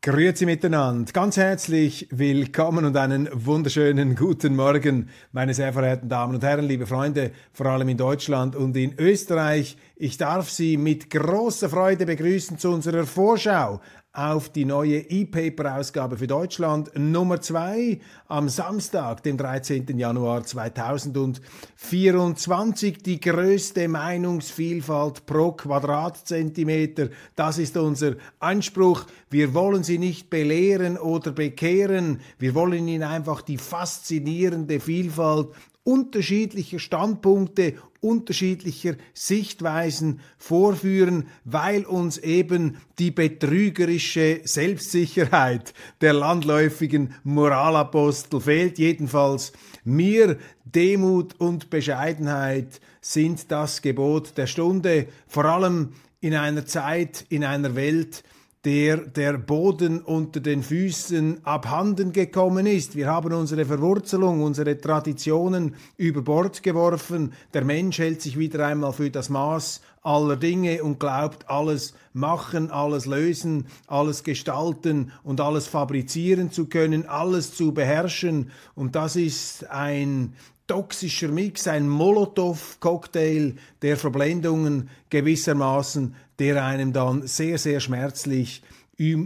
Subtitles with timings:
[0.00, 6.44] Grüezi miteinander, ganz herzlich willkommen und einen wunderschönen guten Morgen, meine sehr verehrten Damen und
[6.44, 9.76] Herren, liebe Freunde, vor allem in Deutschland und in Österreich.
[10.00, 13.80] Ich darf Sie mit großer Freude begrüßen zu unserer Vorschau
[14.12, 17.98] auf die neue E-Paper-Ausgabe für Deutschland Nummer 2
[18.28, 19.98] am Samstag, dem 13.
[19.98, 23.02] Januar 2024.
[23.02, 29.04] Die größte Meinungsvielfalt pro Quadratzentimeter, das ist unser Anspruch.
[29.30, 35.48] Wir wollen Sie nicht belehren oder bekehren, wir wollen Ihnen einfach die faszinierende Vielfalt
[35.88, 45.72] unterschiedlicher Standpunkte, unterschiedlicher Sichtweisen vorführen, weil uns eben die betrügerische Selbstsicherheit
[46.02, 48.78] der landläufigen Moralapostel fehlt.
[48.78, 57.24] Jedenfalls mir Demut und Bescheidenheit sind das Gebot der Stunde, vor allem in einer Zeit,
[57.30, 58.24] in einer Welt,
[58.64, 62.96] der der Boden unter den Füßen abhanden gekommen ist.
[62.96, 67.32] Wir haben unsere Verwurzelung, unsere Traditionen über Bord geworfen.
[67.54, 72.70] Der Mensch hält sich wieder einmal für das Maß aller Dinge und glaubt, alles machen,
[72.70, 78.50] alles lösen, alles gestalten und alles fabrizieren zu können, alles zu beherrschen.
[78.74, 80.34] Und das ist ein
[80.68, 88.62] toxischer Mix, ein Molotow-Cocktail der Verblendungen gewissermaßen, der einem dann sehr, sehr schmerzlich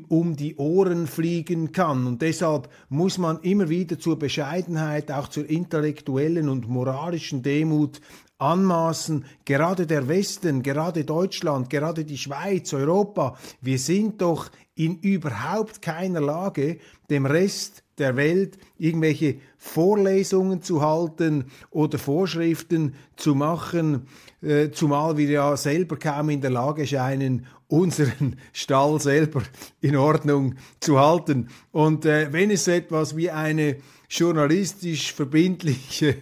[0.09, 2.07] um die Ohren fliegen kann.
[2.07, 8.01] Und deshalb muss man immer wieder zur Bescheidenheit, auch zur intellektuellen und moralischen Demut
[8.39, 15.81] anmaßen, gerade der Westen, gerade Deutschland, gerade die Schweiz, Europa, wir sind doch in überhaupt
[15.81, 16.79] keiner Lage,
[17.09, 24.09] dem Rest der Welt irgendwelche Vorlesungen zu halten oder Vorschriften zu machen,
[24.43, 29.41] äh, zumal wir ja selber kaum in der Lage scheinen, unseren Stall selber
[29.81, 31.49] in Ordnung zu halten.
[31.71, 33.77] Und äh, wenn es etwas wie eine
[34.11, 36.17] journalistisch verbindliche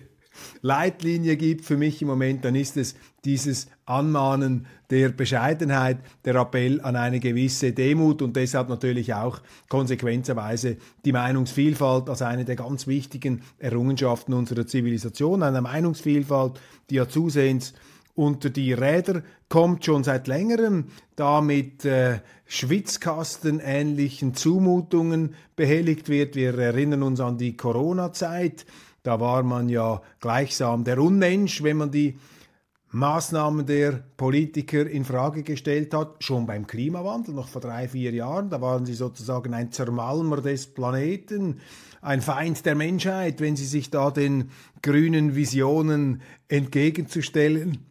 [0.62, 6.80] Leitlinie gibt für mich im Moment, dann ist es dieses Anmahnen der Bescheidenheit, der Appell
[6.80, 12.86] an eine gewisse Demut und deshalb natürlich auch konsequenterweise die Meinungsvielfalt als eine der ganz
[12.86, 17.74] wichtigen Errungenschaften unserer Zivilisation, eine Meinungsvielfalt, die ja zusehends
[18.14, 20.86] unter die Räder kommt schon seit längerem,
[21.16, 26.36] da mit äh, Schwitzkasten-ähnlichen Zumutungen behelligt wird.
[26.36, 28.66] Wir erinnern uns an die Corona-Zeit,
[29.02, 32.18] da war man ja gleichsam der Unmensch, wenn man die
[32.92, 38.50] Maßnahmen der Politiker in Frage gestellt hat, schon beim Klimawandel, noch vor drei, vier Jahren.
[38.50, 41.60] Da waren sie sozusagen ein Zermalmer des Planeten,
[42.02, 44.50] ein Feind der Menschheit, wenn sie sich da den
[44.82, 47.89] grünen Visionen entgegenzustellen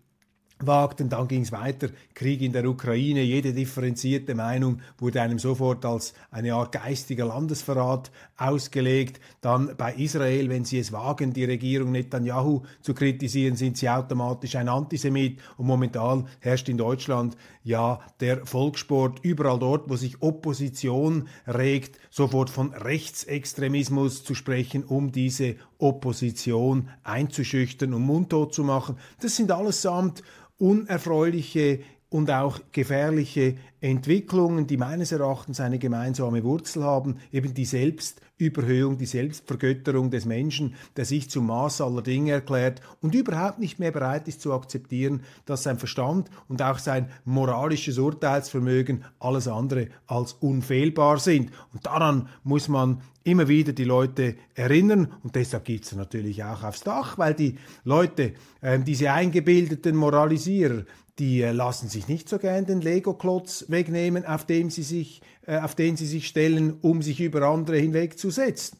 [0.60, 1.10] wagten.
[1.10, 6.14] Dann ging es weiter, Krieg in der Ukraine, jede differenzierte Meinung wurde einem sofort als
[6.32, 9.20] eine Art geistiger Landesverrat ausgelegt.
[9.42, 14.56] Dann bei Israel, wenn sie es wagen, die Regierung Netanyahu zu kritisieren, sind sie automatisch
[14.56, 15.40] ein Antisemit.
[15.58, 22.50] Und momentan herrscht in Deutschland ja der Volkssport überall dort, wo sich Opposition regt, sofort
[22.50, 28.98] von Rechtsextremismus zu sprechen, um diese Opposition einzuschüchtern und mundtot zu machen.
[29.22, 30.22] Das sind allesamt
[30.58, 38.98] unerfreuliche und auch gefährliche Entwicklungen, die meines Erachtens eine gemeinsame Wurzel haben, eben die Selbstüberhöhung,
[38.98, 43.92] die Selbstvergötterung des Menschen, der sich zum Maß aller Dinge erklärt und überhaupt nicht mehr
[43.92, 50.34] bereit ist zu akzeptieren, dass sein Verstand und auch sein moralisches Urteilsvermögen alles andere als
[50.34, 51.52] unfehlbar sind.
[51.74, 56.64] Und daran muss man immer wieder die Leute erinnern und deshalb gibt es natürlich auch
[56.64, 60.84] aufs Dach, weil die Leute, äh, diese eingebildeten Moralisierer,
[61.20, 65.60] die äh, lassen sich nicht so gern den Lego-Klotz wegnehmen, auf, dem sie sich, äh,
[65.60, 68.80] auf den sie sich stellen, um sich über andere hinwegzusetzen.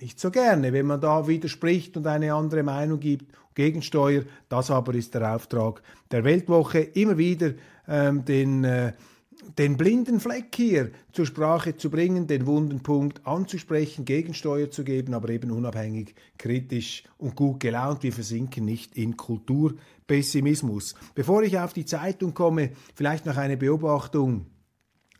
[0.00, 4.24] Nicht so gerne, wenn man da widerspricht und eine andere Meinung gibt, Gegensteuer.
[4.48, 7.52] Das aber ist der Auftrag der Weltwoche, immer wieder
[7.88, 8.92] ähm, den äh,
[9.58, 15.14] den blinden Fleck hier zur Sprache zu bringen, den wunden Punkt anzusprechen, Gegensteuer zu geben,
[15.14, 18.02] aber eben unabhängig, kritisch und gut gelaunt.
[18.02, 19.16] Wir versinken nicht in
[20.06, 20.94] Kulturpessimismus.
[21.14, 24.46] Bevor ich auf die Zeitung komme, vielleicht noch eine Beobachtung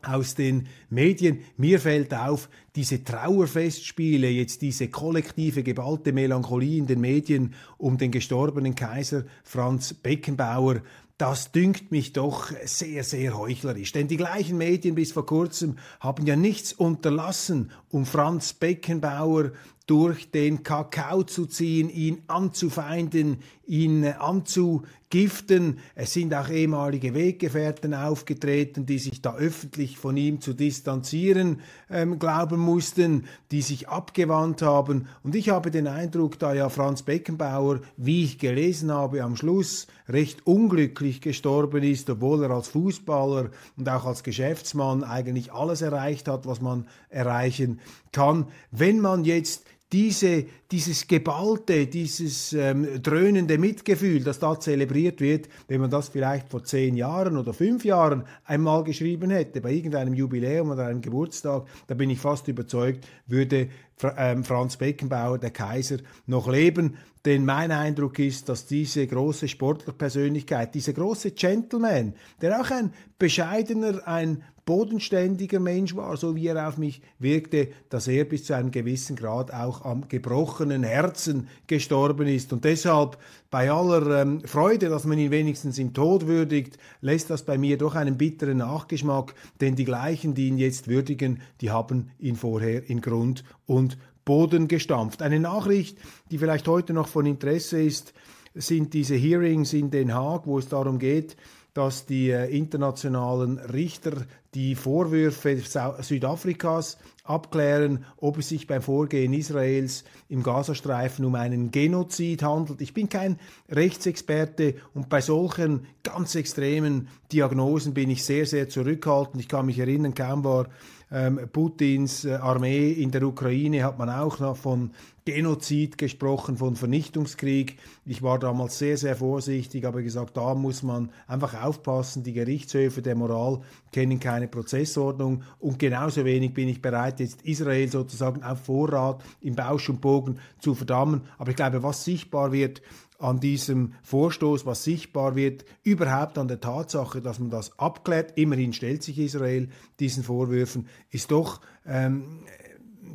[0.03, 1.39] aus den Medien.
[1.57, 8.11] Mir fällt auf, diese Trauerfestspiele, jetzt diese kollektive geballte Melancholie in den Medien um den
[8.11, 10.83] gestorbenen Kaiser Franz Beckenbauer,
[11.17, 13.93] das dünkt mich doch sehr, sehr heuchlerisch.
[13.93, 19.53] Denn die gleichen Medien bis vor kurzem haben ja nichts unterlassen, um Franz Beckenbauer
[19.87, 25.79] durch den Kakao zu ziehen, ihn anzufeinden, ihn anzugiften.
[25.95, 32.19] Es sind auch ehemalige Weggefährten aufgetreten, die sich da öffentlich von ihm zu distanzieren ähm,
[32.19, 35.09] glauben mussten, die sich abgewandt haben.
[35.23, 39.87] Und ich habe den Eindruck, da ja Franz Beckenbauer, wie ich gelesen habe, am Schluss
[40.09, 46.29] recht unglücklich gestorben ist, obwohl er als Fußballer und auch als Geschäftsmann eigentlich alles erreicht
[46.29, 47.81] hat, was man erreichen
[48.13, 48.47] kann.
[48.71, 55.81] Wenn man jetzt diese, dieses Geballte, dieses ähm, dröhnende Mitgefühl, das da zelebriert wird, wenn
[55.81, 60.71] man das vielleicht vor zehn Jahren oder fünf Jahren einmal geschrieben hätte, bei irgendeinem Jubiläum
[60.71, 63.69] oder einem Geburtstag, da bin ich fast überzeugt, würde
[64.17, 66.97] ähm, Franz Beckenbauer, der Kaiser, noch leben.
[67.25, 74.07] Denn mein Eindruck ist, dass diese große Sportlerpersönlichkeit, dieser große Gentleman, der auch ein bescheidener,
[74.07, 78.71] ein bodenständiger Mensch war, so wie er auf mich wirkte, dass er bis zu einem
[78.71, 82.53] gewissen Grad auch am gebrochenen Herzen gestorben ist.
[82.53, 83.19] Und deshalb
[83.51, 87.77] bei aller ähm, Freude, dass man ihn wenigstens im Tod würdigt, lässt das bei mir
[87.77, 92.89] doch einen bitteren Nachgeschmack, denn die gleichen, die ihn jetzt würdigen, die haben ihn vorher
[92.89, 95.21] in Grund und Boden gestampft.
[95.21, 95.99] Eine Nachricht,
[96.31, 98.15] die vielleicht heute noch von Interesse ist,
[98.55, 101.37] sind diese Hearings in Den Haag, wo es darum geht,
[101.75, 105.61] dass die äh, internationalen Richter die Vorwürfe
[106.01, 112.81] Südafrikas abklären, ob es sich beim Vorgehen Israels im Gazastreifen um einen Genozid handelt.
[112.81, 113.39] Ich bin kein
[113.69, 119.41] Rechtsexperte und bei solchen ganz extremen Diagnosen bin ich sehr, sehr zurückhaltend.
[119.41, 120.69] Ich kann mich erinnern, kaum war
[121.11, 124.91] ähm, Putins äh, Armee in der Ukraine hat man auch noch von
[125.27, 127.79] Genozid gesprochen, von Vernichtungskrieg.
[128.05, 132.25] Ich war damals sehr, sehr vorsichtig, aber gesagt, da muss man einfach aufpassen.
[132.25, 133.61] Die Gerichtshöfe der Moral
[133.91, 139.55] kennen keine Prozessordnung und genauso wenig bin ich bereit, jetzt Israel sozusagen auf Vorrat im
[139.55, 141.23] Bausch und Bogen zu verdammen.
[141.39, 142.83] Aber ich glaube, was sichtbar wird,
[143.25, 148.37] an diesem Vorstoß, was sichtbar wird, überhaupt an der Tatsache, dass man das abklärt.
[148.37, 149.69] Immerhin stellt sich Israel
[149.99, 152.45] diesen Vorwürfen, ist doch ähm,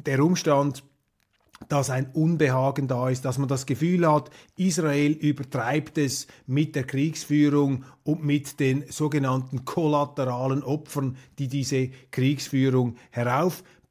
[0.05, 0.83] der Umstand,
[1.67, 6.85] dass ein Unbehagen da ist, dass man das Gefühl hat, Israel übertreibt es mit der
[6.85, 12.95] Kriegsführung und mit den sogenannten kollateralen Opfern, die diese Kriegsführung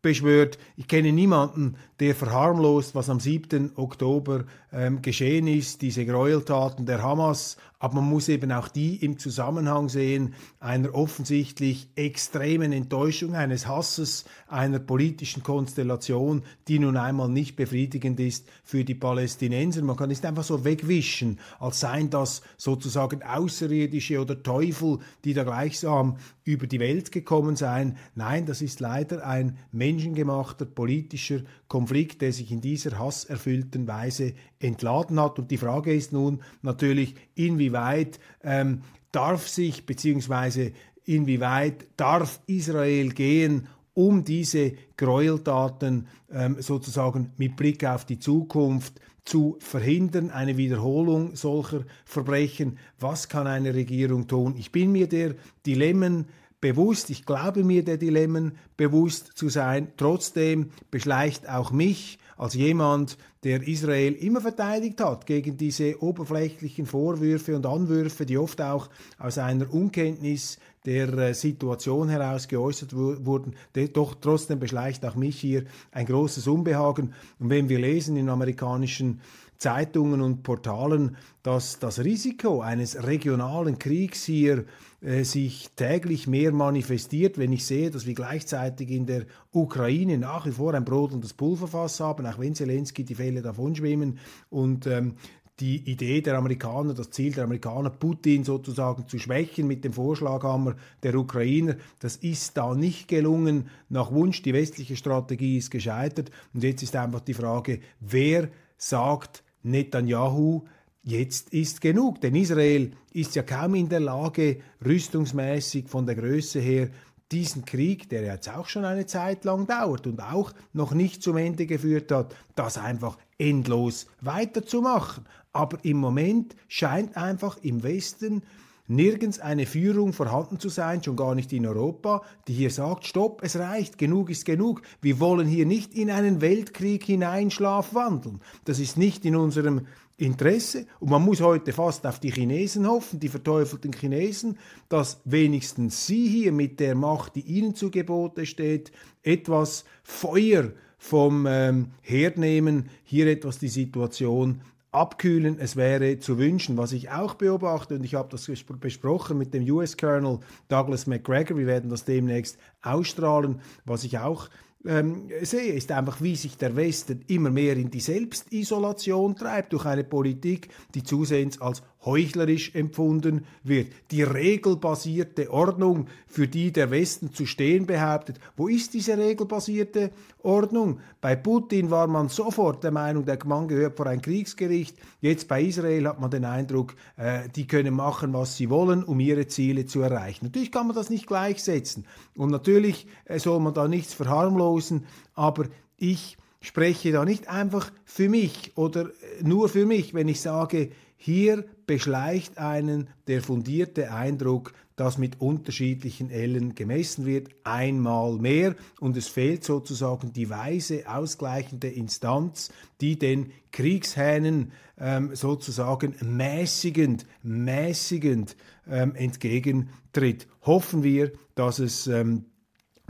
[0.03, 0.59] heraufbeschwört.
[0.77, 3.73] Ich kenne niemanden, der verharmlost, was am 7.
[3.77, 7.57] Oktober ähm, geschehen ist, diese Gräueltaten der Hamas.
[7.81, 14.25] Aber man muss eben auch die im Zusammenhang sehen, einer offensichtlich extremen Enttäuschung, eines Hasses,
[14.49, 19.83] einer politischen Konstellation, die nun einmal nicht befriedigend ist für die Palästinenser.
[19.83, 25.45] Man kann es einfach so wegwischen, als seien das sozusagen Außerirdische oder Teufel, die da
[25.45, 27.97] gleichsam über die Welt gekommen seien.
[28.17, 29.57] Nein, das ist leider ein
[29.89, 35.39] menschengemachter politischer Konflikt, der sich in dieser hasserfüllten Weise entladen hat.
[35.39, 40.73] Und die Frage ist nun natürlich, inwieweit ähm, darf sich beziehungsweise
[41.05, 49.57] inwieweit darf Israel gehen, um diese Gräueltaten ähm, sozusagen mit Blick auf die Zukunft zu
[49.59, 52.79] verhindern, eine Wiederholung solcher Verbrechen.
[53.01, 54.55] Was kann eine Regierung tun?
[54.57, 55.35] Ich bin mir der
[55.67, 56.27] Dilemmen
[56.61, 59.93] bewusst, ich glaube mir der Dilemmen bewusst zu sein.
[59.97, 67.55] Trotzdem beschleicht auch mich als jemand, der Israel immer verteidigt hat gegen diese oberflächlichen Vorwürfe
[67.55, 68.89] und Anwürfe, die oft auch
[69.19, 73.55] aus einer Unkenntnis der äh, Situation heraus geäußert wurden,
[73.93, 77.13] doch trotzdem beschleicht auch mich hier ein großes Unbehagen.
[77.39, 79.21] Und wenn wir lesen in amerikanischen
[79.59, 84.65] Zeitungen und Portalen, dass das Risiko eines regionalen Kriegs hier
[85.01, 90.47] äh, sich täglich mehr manifestiert, wenn ich sehe, dass wir gleichzeitig in der Ukraine nach
[90.47, 95.15] wie vor ein brodelndes Pulverfass haben, auch wenn Zelensky die Fälle davon schwimmen und ähm,
[95.61, 100.77] die Idee der Amerikaner, das Ziel der Amerikaner, Putin sozusagen zu schwächen mit dem Vorschlaghammer
[101.03, 104.43] der Ukrainer, das ist da nicht gelungen nach Wunsch.
[104.43, 106.31] Die westliche Strategie ist gescheitert.
[106.55, 110.63] Und jetzt ist einfach die Frage, wer sagt Netanyahu,
[111.03, 112.21] jetzt ist genug.
[112.21, 116.91] Denn Israel ist ja kaum in der Lage, rüstungsmäßig von der Größe her
[117.31, 121.37] diesen Krieg, der jetzt auch schon eine Zeit lang dauert und auch noch nicht zum
[121.37, 125.27] Ende geführt hat, das einfach endlos weiterzumachen.
[125.53, 128.43] Aber im Moment scheint einfach im Westen
[128.89, 133.43] nirgends eine Führung vorhanden zu sein, schon gar nicht in Europa, die hier sagt, stopp,
[133.45, 134.83] es reicht, genug ist genug.
[135.01, 138.41] Wir wollen hier nicht in einen Weltkrieg hinein schlafwandeln.
[138.65, 140.87] Das ist nicht in unserem Interesse.
[140.99, 146.27] Und man muss heute fast auf die Chinesen hoffen, die verteufelten Chinesen, dass wenigstens sie
[146.27, 148.91] hier mit der Macht, die ihnen zu Gebote steht,
[149.23, 155.59] etwas Feuer vom ähm, Herd nehmen, hier etwas die Situation abkühlen.
[155.59, 159.63] Es wäre zu wünschen, was ich auch beobachte, und ich habe das besprochen mit dem
[159.71, 164.49] US-Colonel Douglas McGregor, wir werden das demnächst ausstrahlen, was ich auch
[164.85, 169.85] ähm, sehe, ist einfach, wie sich der Westen immer mehr in die Selbstisolation treibt durch
[169.87, 173.93] eine Politik, die zusehends als heuchlerisch empfunden wird.
[174.11, 178.39] Die regelbasierte Ordnung, für die der Westen zu stehen behauptet.
[178.57, 180.11] Wo ist diese regelbasierte
[180.43, 181.01] Ordnung?
[181.21, 184.97] Bei Putin war man sofort der Meinung, der Mann gehört vor ein Kriegsgericht.
[185.21, 189.19] Jetzt bei Israel hat man den Eindruck, äh, die können machen, was sie wollen, um
[189.21, 190.47] ihre Ziele zu erreichen.
[190.47, 192.07] Natürlich kann man das nicht gleichsetzen.
[192.37, 198.29] Und natürlich äh, soll man da nichts verharmlosen, aber ich spreche da nicht einfach für
[198.29, 204.73] mich oder äh, nur für mich, wenn ich sage, hier beschleicht einen der fundierte Eindruck,
[204.95, 211.89] dass mit unterschiedlichen Ellen gemessen wird, einmal mehr, und es fehlt sozusagen die weise ausgleichende
[211.89, 212.71] Instanz,
[213.01, 218.57] die den Kriegshähnen ähm, sozusagen mäßigend, mäßigend
[218.89, 220.47] ähm, entgegentritt.
[220.63, 222.45] Hoffen wir, dass es ähm,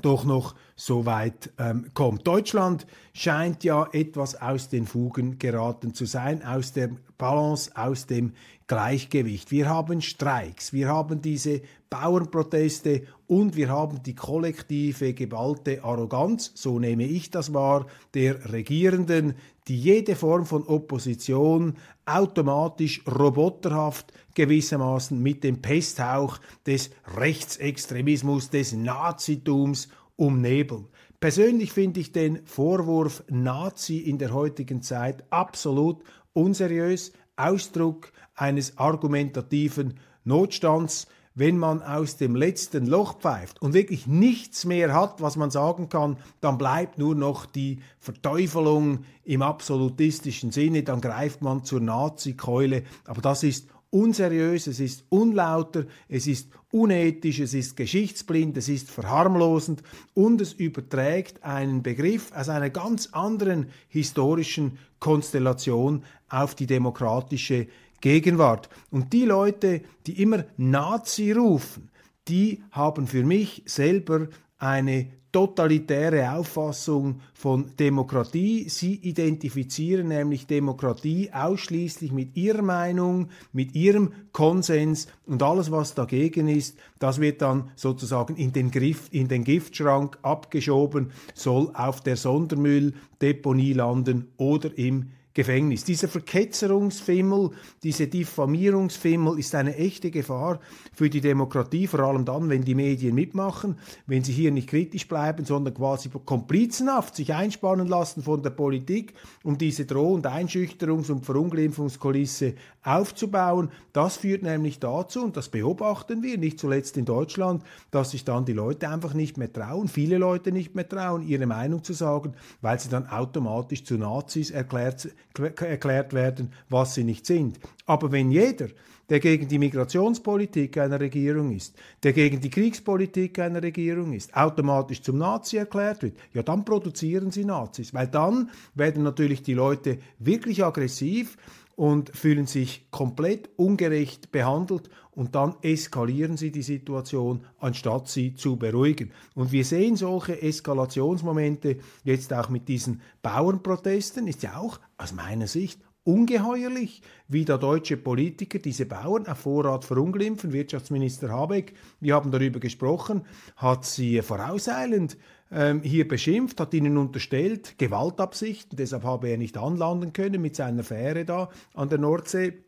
[0.03, 2.27] doch noch so weit ähm, kommt.
[2.27, 8.33] Deutschland scheint ja etwas aus den Fugen geraten zu sein, aus der Balance, aus dem
[8.69, 9.51] Gleichgewicht.
[9.51, 16.79] Wir haben Streiks, wir haben diese Bauernproteste und wir haben die kollektive geballte Arroganz, so
[16.79, 19.35] nehme ich das wahr, der Regierenden,
[19.69, 29.89] die jede Form von Opposition automatisch roboterhaft gewissermaßen mit dem Pesthauch des Rechtsextremismus, des Nazitums
[30.17, 30.89] umnebeln.
[31.21, 39.95] Persönlich finde ich den Vorwurf Nazi in der heutigen Zeit absolut unseriös, Ausdruck eines argumentativen
[40.25, 45.53] Notstands, wenn man aus dem letzten Loch pfeift und wirklich nichts mehr hat, was man
[45.53, 51.81] sagen kann, dann bleibt nur noch die Verteufelung im absolutistischen Sinne, dann greift man zur
[51.81, 58.69] Nazi-Keule, aber das ist unseriös, es ist unlauter, es ist unethisch, es ist geschichtsblind, es
[58.69, 59.83] ist verharmlosend
[60.15, 67.69] und es überträgt einen Begriff aus einer ganz anderen historischen Konstellation auf die demokratische
[68.01, 68.69] Gegenwart.
[68.91, 71.91] Und die Leute, die immer Nazi rufen,
[72.29, 74.29] die haben für mich selber
[74.59, 78.69] eine totalitäre Auffassung von Demokratie.
[78.69, 86.49] Sie identifizieren nämlich Demokratie ausschließlich mit ihrer Meinung, mit ihrem Konsens und alles, was dagegen
[86.49, 92.17] ist, das wird dann sozusagen in den, Griff, in den Giftschrank abgeschoben, soll auf der
[92.17, 95.85] Sondermülldeponie landen oder im Gefängnis.
[95.85, 97.51] Dieser Verketzerungsfimmel,
[97.85, 100.59] diese Diffamierungsfimmel ist eine echte Gefahr
[100.93, 103.77] für die Demokratie, vor allem dann, wenn die Medien mitmachen,
[104.09, 109.15] wenn sie hier nicht kritisch bleiben, sondern quasi komplizenhaft sich einspannen lassen von der Politik,
[109.45, 113.71] um diese Droh- und Einschüchterungs- und Verunglimpfungskulisse aufzubauen.
[113.93, 118.45] Das führt nämlich dazu, und das beobachten wir nicht zuletzt in Deutschland, dass sich dann
[118.45, 122.35] die Leute einfach nicht mehr trauen, viele Leute nicht mehr trauen, ihre Meinung zu sagen,
[122.61, 127.59] weil sie dann automatisch zu Nazis erklärt, erklärt werden, was sie nicht sind.
[127.87, 128.69] Aber wenn jeder,
[129.09, 135.03] der gegen die Migrationspolitik einer Regierung ist, der gegen die Kriegspolitik einer Regierung ist, automatisch
[135.03, 139.99] zum Nazi erklärt wird, ja dann produzieren sie Nazis, weil dann werden natürlich die Leute
[140.19, 141.37] wirklich aggressiv
[141.79, 148.57] und fühlen sich komplett ungerecht behandelt und dann eskalieren sie die Situation, anstatt sie zu
[148.57, 149.13] beruhigen.
[149.37, 155.47] Und wir sehen solche Eskalationsmomente jetzt auch mit diesen Bauernprotesten, ist ja auch aus meiner
[155.47, 160.55] Sicht ungeheuerlich, wie da deutsche Politiker diese Bauern auf Vorrat verunglimpfen.
[160.55, 165.19] Wirtschaftsminister Habeck, wir haben darüber gesprochen, hat sie vorauseilend
[165.53, 170.83] ähm, hier beschimpft, hat ihnen unterstellt, Gewaltabsichten, deshalb habe er nicht anlanden können mit seiner
[170.83, 172.65] Fähre da an der Nordsee.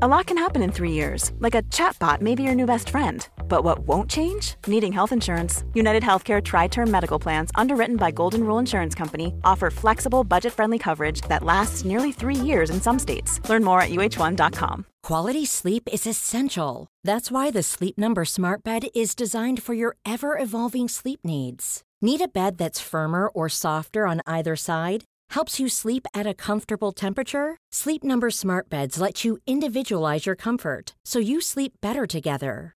[0.00, 2.88] A lot can happen in three years, like a chatbot may be your new best
[2.90, 3.28] friend.
[3.48, 4.54] But what won't change?
[4.66, 5.64] Needing health insurance.
[5.74, 10.52] United Healthcare Tri Term Medical Plans, underwritten by Golden Rule Insurance Company, offer flexible, budget
[10.52, 13.40] friendly coverage that lasts nearly three years in some states.
[13.48, 14.84] Learn more at uh1.com.
[15.02, 16.86] Quality sleep is essential.
[17.02, 21.82] That's why the Sleep Number Smart Bed is designed for your ever evolving sleep needs.
[22.02, 25.04] Need a bed that's firmer or softer on either side?
[25.30, 27.56] Helps you sleep at a comfortable temperature?
[27.72, 32.77] Sleep Number Smart Beds let you individualize your comfort so you sleep better together.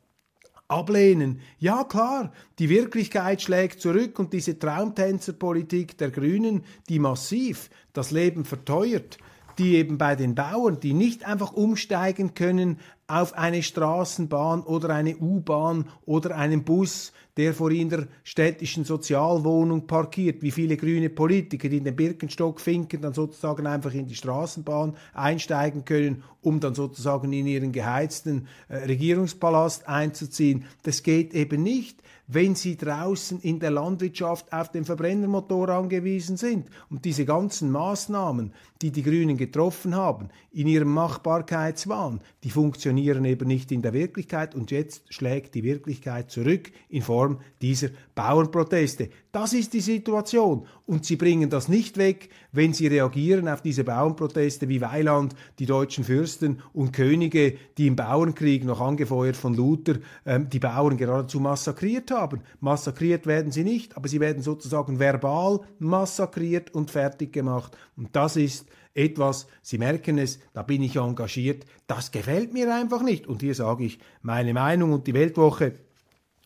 [0.68, 1.40] ablehnen.
[1.58, 8.44] Ja klar, die Wirklichkeit schlägt zurück und diese Traumtänzerpolitik der Grünen, die massiv das Leben
[8.44, 9.18] verteuert,
[9.58, 15.16] die eben bei den Bauern, die nicht einfach umsteigen können auf eine Straßenbahn oder eine
[15.16, 21.76] U-Bahn oder einen Bus, der vor ihrer städtischen Sozialwohnung parkiert, wie viele grüne Politiker, die
[21.76, 27.32] in den Birkenstock finken, dann sozusagen einfach in die Straßenbahn einsteigen können, um dann sozusagen
[27.32, 30.64] in ihren geheizten äh, Regierungspalast einzuziehen.
[30.82, 36.68] Das geht eben nicht wenn sie draußen in der Landwirtschaft auf den Verbrennermotor angewiesen sind.
[36.90, 43.48] Und diese ganzen Maßnahmen, die die Grünen getroffen haben, in ihrem Machbarkeitswahn, die funktionieren eben
[43.48, 49.10] nicht in der Wirklichkeit und jetzt schlägt die Wirklichkeit zurück in Form dieser Bauernproteste.
[49.32, 53.84] Das ist die Situation und sie bringen das nicht weg, wenn sie reagieren auf diese
[53.84, 59.96] Bauernproteste wie Weiland, die deutschen Fürsten und Könige, die im Bauernkrieg, noch angefeuert von Luther,
[60.24, 62.40] ähm, die Bauern geradezu massakriert haben.
[62.60, 67.76] Massakriert werden sie nicht, aber sie werden sozusagen verbal massakriert und fertig gemacht.
[67.96, 73.02] Und das ist etwas, Sie merken es, da bin ich engagiert, das gefällt mir einfach
[73.02, 73.26] nicht.
[73.26, 75.74] Und hier sage ich meine Meinung und die Weltwoche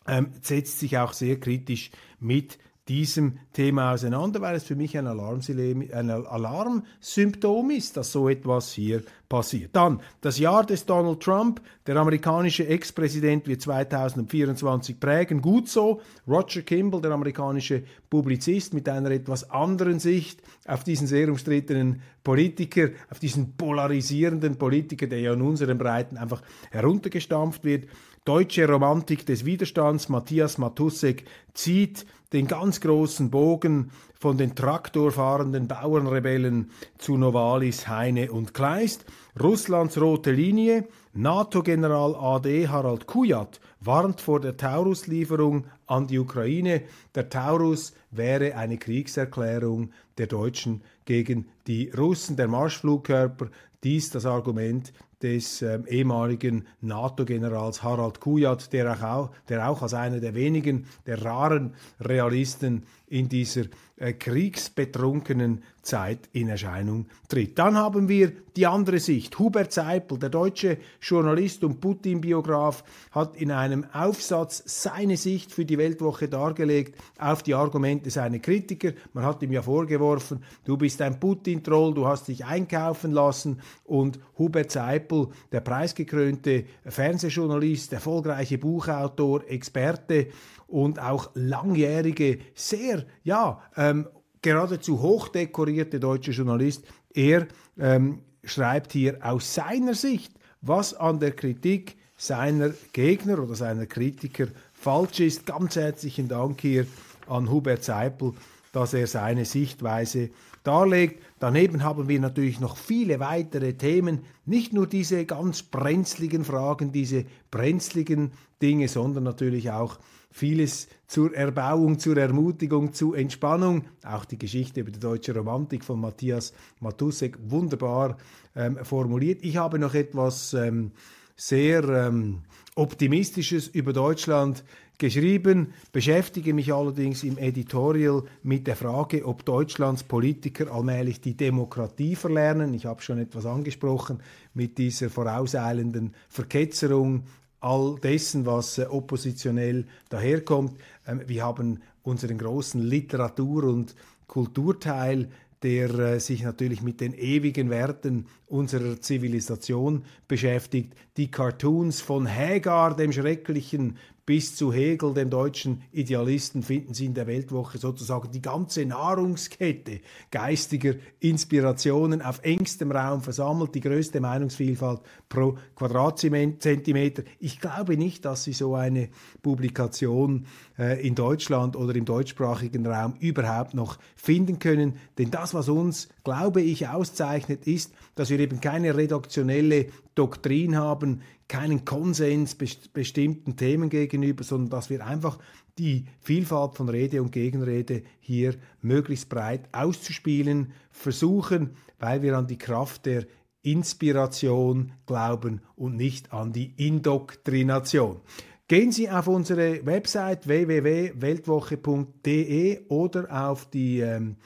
[0.07, 2.57] ähm, setzt sich auch sehr kritisch mit
[2.91, 9.01] diesem Thema auseinander, weil es für mich ein, ein Alarmsymptom ist, dass so etwas hier
[9.29, 9.73] passiert.
[9.73, 11.61] Dann das Jahr des Donald Trump.
[11.87, 15.41] Der amerikanische Ex-Präsident wird 2024 prägen.
[15.41, 16.01] Gut so.
[16.27, 22.89] Roger Kimball, der amerikanische Publizist mit einer etwas anderen Sicht auf diesen sehr umstrittenen Politiker,
[23.09, 27.87] auf diesen polarisierenden Politiker, der ja in unseren Breiten einfach heruntergestampft wird.
[28.25, 31.23] Deutsche Romantik des Widerstands, Matthias Matussek,
[31.53, 39.05] zieht den ganz großen Bogen von den traktorfahrenden Bauernrebellen zu Novalis, Heine und Kleist.
[39.41, 46.83] Russlands rote Linie, NATO-General AD Harald Kujat warnt vor der Taurus-Lieferung an die Ukraine.
[47.15, 52.37] Der Taurus wäre eine Kriegserklärung der Deutschen gegen die Russen.
[52.37, 53.47] Der Marschflugkörper,
[53.83, 60.19] dies das Argument des ähm, ehemaligen NATO-Generals Harald Kujat, der auch, der auch als einer
[60.19, 63.65] der wenigen, der raren Realisten in dieser
[63.97, 67.59] äh, kriegsbetrunkenen Zeit in Erscheinung tritt.
[67.59, 69.37] Dann haben wir die andere Sicht.
[69.37, 75.77] Hubert Seipel, der deutsche Journalist und Putin-Biograf, hat in einem Aufsatz seine Sicht für die
[75.77, 78.93] Weltwoche dargelegt auf die Argumente seiner Kritiker.
[79.13, 84.19] Man hat ihm ja vorgeworfen, du bist ein Putin-Troll, du hast dich einkaufen lassen und
[84.37, 90.27] Hubert Seipel, der preisgekrönte Fernsehjournalist, erfolgreiche Buchautor, Experte
[90.71, 94.07] und auch langjährige, sehr, ja, ähm,
[94.41, 101.97] geradezu hochdekorierte deutsche Journalist, er ähm, schreibt hier aus seiner Sicht, was an der Kritik
[102.17, 105.45] seiner Gegner oder seiner Kritiker falsch ist.
[105.45, 106.85] Ganz herzlichen Dank hier
[107.27, 108.33] an Hubert Seipel,
[108.71, 110.29] dass er seine Sichtweise
[110.63, 111.21] darlegt.
[111.39, 117.25] Daneben haben wir natürlich noch viele weitere Themen, nicht nur diese ganz brenzligen Fragen, diese
[117.49, 119.97] brenzligen Dinge, sondern natürlich auch
[120.31, 123.85] vieles zur Erbauung, zur Ermutigung, zur Entspannung.
[124.03, 128.17] Auch die Geschichte über die deutsche Romantik von Matthias Matusek wunderbar
[128.55, 129.43] ähm, formuliert.
[129.43, 130.91] Ich habe noch etwas ähm,
[131.35, 132.41] sehr ähm,
[132.75, 134.63] Optimistisches über Deutschland
[135.01, 142.15] geschrieben, beschäftige mich allerdings im Editorial mit der Frage, ob Deutschlands Politiker allmählich die Demokratie
[142.15, 142.75] verlernen.
[142.75, 144.21] Ich habe schon etwas angesprochen
[144.53, 147.23] mit dieser vorauseilenden Verketzerung
[147.61, 150.73] all dessen, was äh, oppositionell daherkommt.
[151.07, 153.95] Ähm, wir haben unseren großen Literatur- und
[154.27, 155.29] Kulturteil,
[155.63, 160.93] der äh, sich natürlich mit den ewigen Werten unserer Zivilisation beschäftigt.
[161.17, 167.13] Die Cartoons von Hagar, dem schrecklichen bis zu Hegel, dem deutschen Idealisten, finden Sie in
[167.13, 175.01] der Weltwoche sozusagen die ganze Nahrungskette geistiger Inspirationen auf engstem Raum versammelt, die größte Meinungsvielfalt
[175.27, 177.23] pro Quadratzentimeter.
[177.39, 179.09] Ich glaube nicht, dass Sie so eine
[179.41, 180.45] Publikation
[180.77, 186.09] äh, in Deutschland oder im deutschsprachigen Raum überhaupt noch finden können, denn das, was uns,
[186.23, 193.89] glaube ich, auszeichnet, ist, dass wir eben keine redaktionelle Doktrin haben, keinen Konsens bestimmten Themen
[193.89, 195.37] gegenüber, sondern dass wir einfach
[195.77, 202.57] die Vielfalt von Rede und Gegenrede hier möglichst breit auszuspielen versuchen, weil wir an die
[202.57, 203.25] Kraft der
[203.63, 208.21] Inspiration glauben und nicht an die Indoktrination.
[208.69, 214.37] Gehen Sie auf unsere Website www.weltwoche.de oder auf die ähm,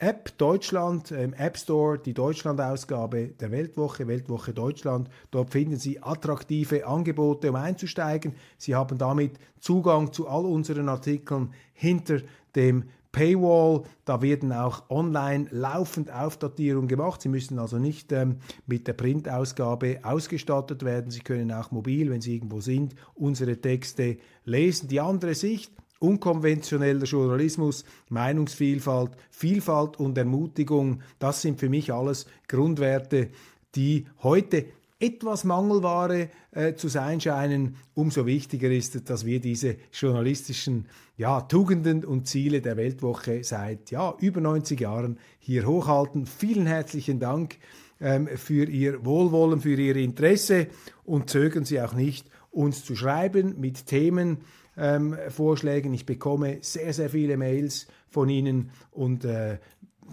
[0.00, 5.10] App Deutschland, im App Store, die Deutschland-Ausgabe der Weltwoche, Weltwoche Deutschland.
[5.32, 8.36] Dort finden Sie attraktive Angebote, um einzusteigen.
[8.58, 12.20] Sie haben damit Zugang zu all unseren Artikeln hinter
[12.54, 13.82] dem Paywall.
[14.04, 17.20] Da werden auch online laufend Aufdatierungen gemacht.
[17.20, 18.36] Sie müssen also nicht ähm,
[18.68, 21.10] mit der Printausgabe ausgestattet werden.
[21.10, 24.86] Sie können auch mobil, wenn Sie irgendwo sind, unsere Texte lesen.
[24.86, 33.30] Die andere Sicht, unkonventioneller Journalismus, Meinungsvielfalt, Vielfalt und Ermutigung, das sind für mich alles Grundwerte,
[33.74, 34.66] die heute
[35.00, 42.04] etwas Mangelware äh, zu sein scheinen, umso wichtiger ist dass wir diese journalistischen ja, Tugenden
[42.04, 46.26] und Ziele der Weltwoche seit ja, über 90 Jahren hier hochhalten.
[46.26, 47.56] Vielen herzlichen Dank
[48.00, 50.66] ähm, für Ihr Wohlwollen, für Ihr Interesse
[51.04, 54.58] und zögern Sie auch nicht, uns zu schreiben mit Themenvorschlägen.
[54.78, 55.16] Ähm,
[55.92, 59.58] ich bekomme sehr, sehr viele Mails von Ihnen und äh,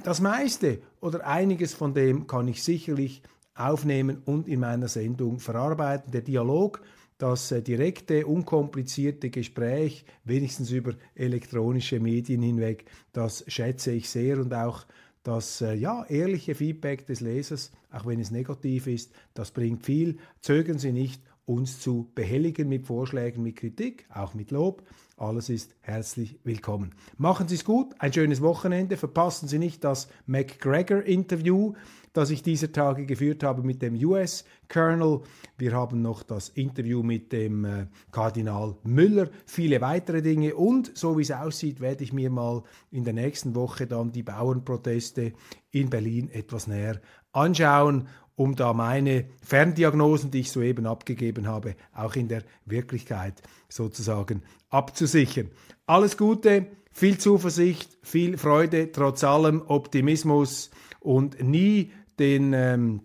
[0.03, 3.21] das meiste oder einiges von dem kann ich sicherlich
[3.55, 6.11] aufnehmen und in meiner Sendung verarbeiten.
[6.11, 6.81] Der Dialog,
[7.17, 14.53] das äh, direkte, unkomplizierte Gespräch, wenigstens über elektronische Medien hinweg, das schätze ich sehr und
[14.53, 14.85] auch
[15.23, 20.17] das äh, ja, ehrliche Feedback des Lesers, auch wenn es negativ ist, das bringt viel.
[20.41, 24.83] Zögern Sie nicht, uns zu behelligen mit Vorschlägen, mit Kritik, auch mit Lob.
[25.17, 26.93] Alles ist herzlich willkommen.
[27.17, 28.97] Machen Sie es gut, ein schönes Wochenende.
[28.97, 31.75] Verpassen Sie nicht das McGregor-Interview
[32.15, 35.19] das ich dieser Tage geführt habe mit dem US-Colonel.
[35.57, 41.17] Wir haben noch das Interview mit dem äh, Kardinal Müller, viele weitere Dinge und so
[41.17, 45.33] wie es aussieht, werde ich mir mal in der nächsten Woche dann die Bauernproteste
[45.71, 47.01] in Berlin etwas näher
[47.33, 54.43] anschauen um da meine Ferndiagnosen, die ich soeben abgegeben habe, auch in der Wirklichkeit sozusagen
[54.69, 55.51] abzusichern.
[55.85, 60.69] Alles Gute, viel Zuversicht, viel Freude, trotz allem Optimismus
[60.99, 63.01] und nie den, ähm,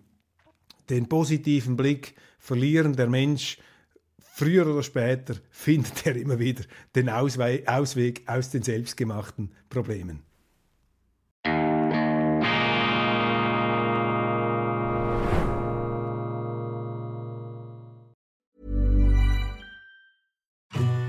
[0.89, 2.95] den positiven Blick verlieren.
[2.95, 3.57] Der Mensch,
[4.19, 6.63] früher oder später, findet er immer wieder
[6.95, 10.30] den Auswe Ausweg aus den selbstgemachten Problemen.